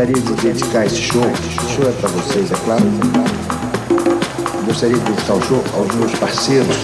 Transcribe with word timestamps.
gostaria 0.00 0.22
de 0.22 0.32
dedicar 0.42 0.86
esse 0.86 0.96
show, 0.96 1.22
esse 1.22 1.74
show 1.74 1.86
é 1.86 1.92
para 2.00 2.08
vocês, 2.08 2.50
é 2.50 2.54
claro. 2.64 2.84
Gostaria 4.64 4.96
de 4.96 5.04
dedicar 5.04 5.34
o 5.34 5.42
show 5.42 5.62
aos 5.74 5.94
meus 5.94 6.12
parceiros. 6.14 6.76